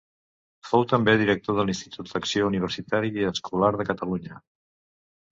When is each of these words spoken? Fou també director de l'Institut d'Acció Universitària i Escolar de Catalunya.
Fou 0.67 0.85
també 0.91 1.13
director 1.17 1.59
de 1.59 1.65
l'Institut 1.67 2.09
d'Acció 2.13 2.47
Universitària 2.47 3.25
i 3.27 3.27
Escolar 3.33 3.69
de 3.75 3.85
Catalunya. 3.91 4.41